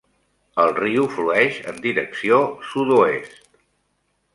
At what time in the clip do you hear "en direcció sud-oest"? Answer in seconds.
1.75-3.41